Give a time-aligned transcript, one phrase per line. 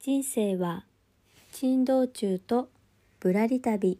[0.00, 0.84] 人生は
[1.50, 2.68] 珍道中と
[3.18, 3.98] ぶらり旅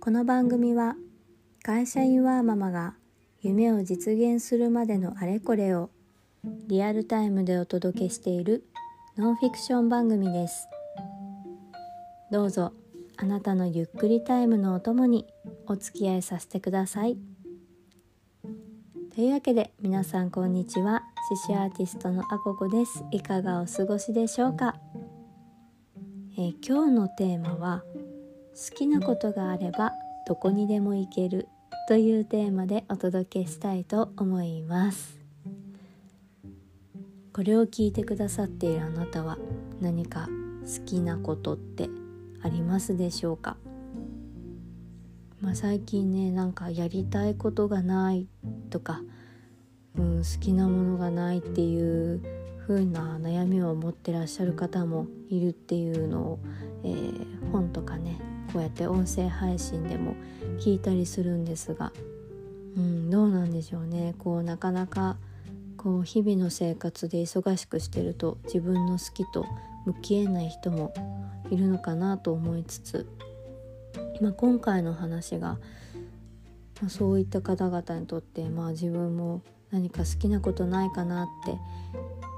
[0.00, 0.96] この番組は
[1.62, 2.94] 会社員ワーママが
[3.40, 5.88] 夢を実現するまでのあれこれを
[6.66, 8.62] リアルタイムでお届けしている
[9.16, 10.68] ノンフィクション番組です
[12.30, 12.74] どうぞ
[13.16, 15.26] あなたのゆっくりタイムのお供に
[15.66, 17.31] お付き合いさせてください。
[19.14, 21.02] というわけで皆さんこんにちは。
[21.46, 23.04] 獅子アーティストのあここです。
[23.10, 24.74] いかがお過ごしでしょうか、
[26.38, 27.82] えー、今日のテーマは
[28.54, 29.92] 好きなことがあれば
[30.26, 31.46] どこにでも行ける
[31.88, 35.18] というテーマでお届けしたいと思います。
[37.34, 39.36] これを聞いてくださっているあなたは
[39.82, 40.30] 何か
[40.62, 41.90] 好きなことって
[42.42, 43.58] ありますでしょうか？
[45.42, 48.28] まあ、最近ねなんかやりたいことがない
[48.70, 49.02] とか、
[49.98, 52.22] うん、好きなものがないっていう
[52.66, 56.38] 風な悩みを持ってらっしゃる方もいるっていうのを、
[56.84, 58.20] えー、本とかね
[58.52, 60.14] こうやって音声配信でも
[60.60, 61.92] 聞いたりするんですが、
[62.76, 64.14] うん、どうなんでしょうね。
[64.18, 65.16] こうなかなか
[65.76, 69.44] こう日々の生活で忙しくしてると自分の好きと
[69.86, 70.94] 向き合えない人も
[71.50, 73.06] いるのかなと思いつつ
[74.20, 75.58] まあ、今回の話が、
[76.80, 81.52] まあ、そういった方々にとって、まあ、自分も何か好きなことないかなって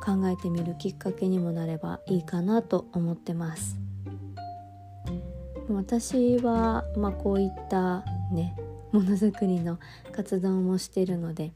[0.05, 3.77] 考えてみるきっかけにもなればいいかなと思ってます。
[5.69, 8.55] 私は、まあ、こういったね
[8.93, 9.79] ものづくりの
[10.13, 11.53] 活動もしてるので、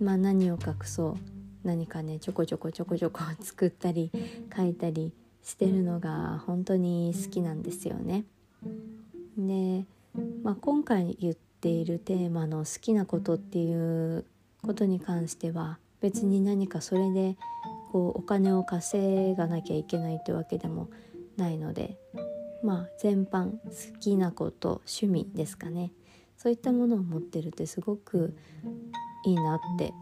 [0.00, 1.16] まあ、何を隠そう
[1.62, 4.10] 何かねちょこちょこちょこちょこ作ったり
[4.56, 5.12] 書いたり
[5.42, 8.24] してるのが本当に好きなんですよね。
[9.36, 9.84] で、
[10.42, 14.24] まあ、今回言っているテーマの好きなことっていう
[14.62, 17.36] ことに関しては別に何かそれで
[17.92, 20.88] こうお金を稼がなきゃいけないってわけでも
[21.36, 21.96] ないので
[22.62, 25.92] まあ全般好きなこと趣味ですかね。
[26.36, 28.34] そういったものを持ってるってすごく
[29.26, 29.92] いいなって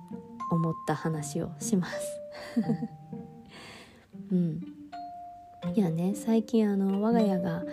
[0.52, 2.20] 思った話をします。
[4.30, 4.62] うん、
[5.74, 7.64] いやね最近あの我が家が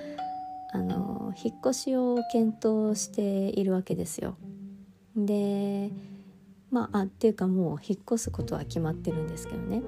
[0.75, 4.35] あの引っ越しを検討しているわけですよ。
[5.15, 5.89] で
[6.69, 9.81] まああっていうかもう引っ越すことは決まってるんですけどね。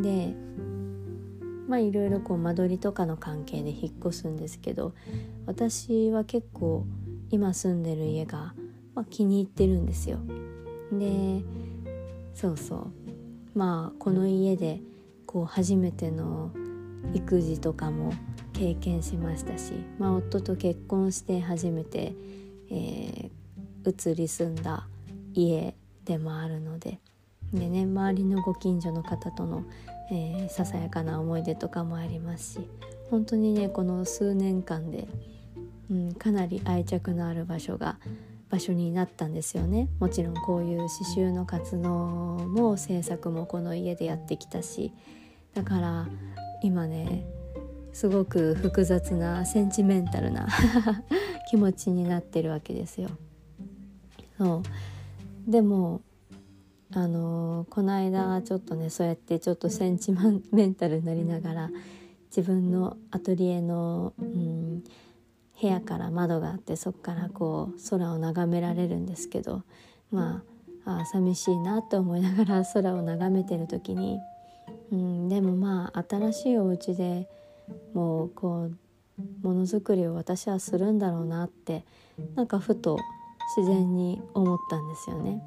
[0.00, 0.34] で
[1.68, 4.94] まあいろいろこう間取りとかの関係で引っ越すんですけど
[5.44, 6.86] 私は結構
[7.28, 8.54] 今住んでる家が、
[8.94, 10.20] まあ、気に入ってるんですよ。
[10.90, 11.44] で
[12.32, 14.80] そうそうまあこの家で
[15.26, 16.50] こう初めての
[17.12, 18.14] 育児とかも
[18.52, 22.14] 経験しましたし、まあ、夫と結婚して初めて、
[22.70, 24.86] えー、移り住んだ
[25.34, 25.74] 家
[26.04, 26.98] でもあるので
[27.52, 29.64] で、ね、周りのご近所の方との、
[30.10, 32.68] えー、ささやかな思い出とかもありますし
[33.10, 35.06] 本当にねこの数年間で、
[35.90, 37.98] うん、かなり愛着のある場所が
[38.50, 39.88] 場所になったんですよね。
[39.98, 44.92] もちろんこういう刺繍の活動も制作もこの家でやってきたし
[45.54, 46.08] だから
[46.62, 47.24] 今ね
[47.92, 50.48] すごく複雑なセンチメンタルな
[51.50, 53.10] 気持ちになってるわけですよ。
[54.38, 54.62] そ
[55.46, 56.00] うでも
[56.94, 60.12] あのこの間ちょっとねそうやってちょっとセンチ
[60.52, 61.70] メンタルになりながら
[62.34, 64.82] 自分のアトリエの、うん、
[65.60, 69.62] 部屋から窓があってそこからこう空を眺められるんですけど
[70.10, 70.42] ま
[70.84, 74.18] ああ寂しいなって思いながら空を眺めてる時に、
[74.90, 77.28] うん、でもまあ新しいお家で
[77.94, 81.84] もうこうものづくりを私はするんだろうなって
[82.34, 82.98] なんかふと
[83.56, 85.42] 自然に思ったんですよね。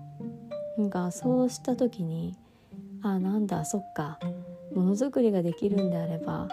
[0.78, 2.36] なんかそうした時に
[3.02, 4.20] あなんだそっか
[4.74, 6.50] ものづくりができるんであれば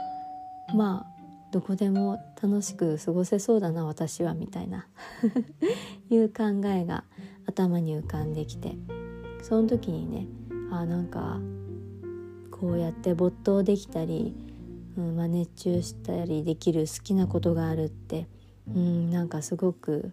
[0.74, 1.12] まあ
[1.50, 4.86] どこでも楽しく過ごせそうだな私はみたいな
[6.08, 7.04] いう考えが
[7.46, 8.76] 頭に浮かんできて
[9.42, 10.26] その時にね
[10.70, 11.40] あなんか
[12.50, 14.34] こうやって没頭できたり
[14.96, 18.26] うんまあ、熱中したりできる好きなことがあるって、
[18.68, 20.12] うん、なんかすごく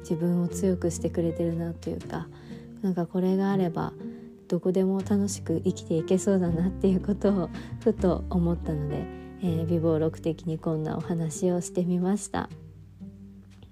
[0.00, 2.28] 自分を強くしてくれてるなというか
[2.82, 3.92] なんかこれがあれば
[4.48, 7.50] どこでも楽しく生きていけそうだなっていうことを
[7.80, 9.06] ふと思ったので、
[9.42, 12.50] えー、美貌録的にこんなお話をしてみました。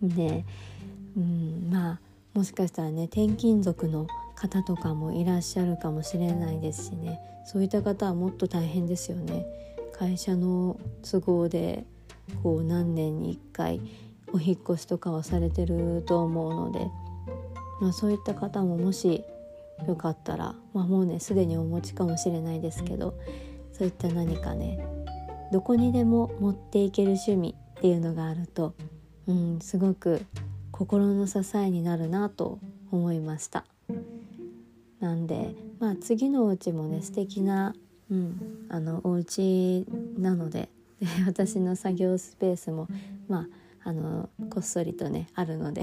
[0.01, 0.45] で、
[1.17, 2.01] うん、まあ
[2.35, 9.45] もしかしたらね転勤族の方とかもいらっしゃるかもしれないですしねそういった方はもっと大変ですよね。
[9.93, 10.79] 会社の
[11.09, 11.85] 都合で
[12.43, 13.81] こう何年に1回
[14.33, 16.91] お引越しとかはされてると思うので、
[17.81, 19.25] まあ、そういった方ももし
[19.87, 23.15] よかったら、まあ、もうねすでにお持ちかもしれないですけど
[23.73, 24.85] そういった何かね
[25.53, 28.75] どこにでも持っていける趣味っていうのがあると、
[29.27, 30.25] うん、すごく
[30.71, 32.59] 心の支えになるなと
[32.91, 33.65] 思いました。
[35.01, 37.75] なんで、まあ、次のお家もね素敵な、
[38.13, 39.87] うん、あのお家
[40.19, 40.69] なので
[41.01, 42.87] で 私の作業スペースも、
[43.27, 43.49] ま
[43.85, 45.83] あ、あのこっそりとねあるので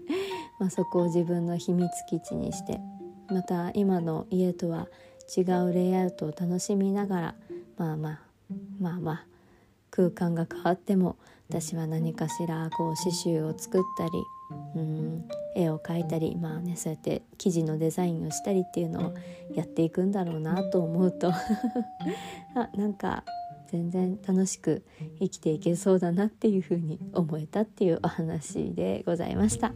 [0.60, 2.80] まそこを自分の秘密基地にして
[3.28, 4.88] また今の家とは
[5.36, 7.34] 違うレイアウトを楽しみながら
[7.76, 8.20] まあまあ
[8.78, 9.26] まあまあ
[9.92, 11.16] 空間が変わっても
[11.48, 14.10] 私は何かしらこう刺繍を作ったり
[14.74, 19.14] うん絵を描いたりまあねそうやって生地のデザインをしたりっていうのを
[19.54, 21.30] やっていくんだろうなと思うと
[22.56, 23.22] あなんか
[23.66, 24.82] 全然楽しく
[25.18, 29.72] 生きていけそうだなっていうふうに思えたっていうお話でございました。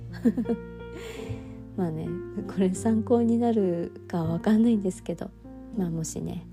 [1.77, 2.09] まあね
[2.49, 5.31] これ参考になるかわかんないんですけど、
[5.77, 6.47] まあ、もしね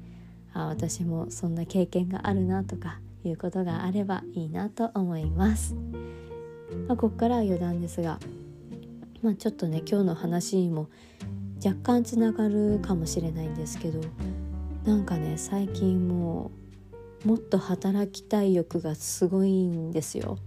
[0.54, 5.76] あ私もそんな経験があるなとかいうことがあればいいなと思います。
[6.88, 8.20] まあ、ここからは余談ですが、
[9.22, 10.90] まあ、ちょっとね今日の話にも
[11.64, 14.02] 若干つながるかもしれないんですけど
[14.84, 16.52] なんかね最近も
[17.24, 20.38] うもっと働きたい欲がすごいんですよ。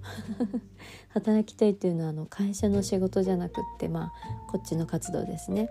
[1.08, 4.12] 働きたいっていうのはあの会社の仕事じゃなくってまあ
[4.50, 5.70] こっちの活動ですね。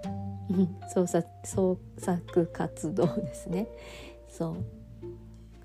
[0.93, 3.67] 創作創作活動ですね。
[4.27, 4.74] そう。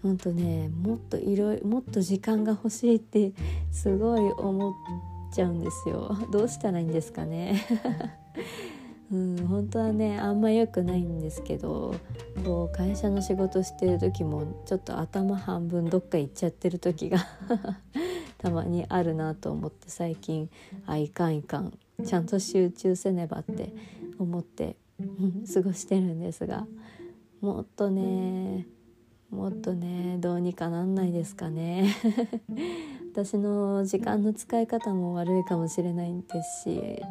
[0.03, 3.33] ほんとねもっといろいろもっと時間が欲しいって
[3.71, 4.75] すごい思っ
[5.35, 6.17] ちゃうんですよ。
[6.33, 7.61] どうしたらいいんですかね。
[9.13, 11.97] うん本当はねあんま良くないんですけど
[12.45, 17.19] こう会社の仕事してる時もちょっと頭半分どっか行っちゃってる時が
[18.39, 20.49] たまにあるなと思って最近
[20.87, 23.75] あいかんいかんちゃんと集中せねばって
[24.17, 24.77] 思って
[25.53, 26.69] 過ごしてるんですが
[27.41, 28.69] もっとね
[29.31, 31.95] もっとねどうにかなんないですかね
[33.13, 37.03] 私の時間の使い方も悪いかもしれないですし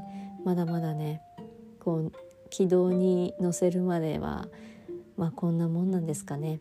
[0.43, 1.21] まだまだね
[1.79, 2.11] こう
[2.49, 4.47] 軌道に乗せるまでは
[5.17, 6.59] まあこんなもんなんですかね。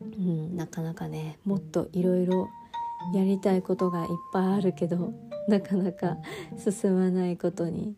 [0.00, 2.48] うん、なかなかねもっといろいろ
[3.14, 5.12] やりたいことがいっぱいあるけど
[5.48, 6.16] なかなか
[6.58, 7.94] 進まないことに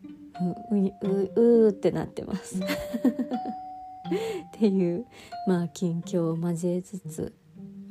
[0.69, 2.59] ううううってなってます
[4.55, 5.05] っていう
[5.47, 7.33] まあ近況を交えつつ、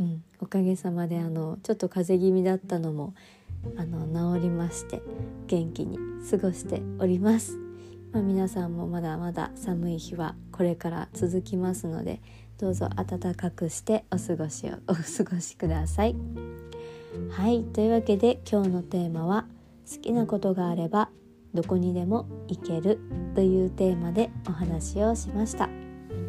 [0.00, 3.14] うん、おかげさまであのちょっと風邪気味だったのも
[3.76, 5.02] あの治りまして
[5.46, 5.98] 元気に
[6.30, 7.58] 過ごしております。
[8.12, 12.20] まあ、皆さんもまだまだ寒い日はこれから続きますので
[12.58, 16.14] どうぞ暖かくしてお過ごしを お過ごしください。
[17.30, 19.46] はいというわけで今日のテーマは
[19.92, 21.10] 「好きなことがあれば
[21.52, 22.98] どこにでも行ける」
[23.34, 25.68] というテーマでお話をしました。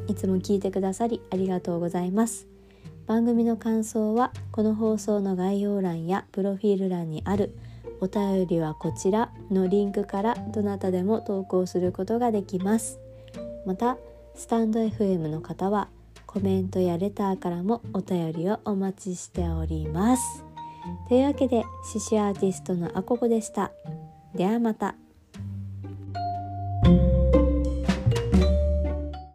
[0.08, 2.48] いつも聞いてくださりありがとうございます。
[3.08, 7.56] 番組の感想はこの放送の概要欄やプロフィール欄にある
[8.02, 13.00] 「お便りはこちらのリンクからどなたでも投稿することができます。
[13.66, 13.98] また
[14.36, 15.88] スタンド FM の方は
[16.26, 20.44] コメントやレターからもお便りをお待ちしております。
[21.10, 21.64] というわけで
[21.94, 23.72] 獅子アーティストのあここでした。
[24.36, 24.96] ではまた。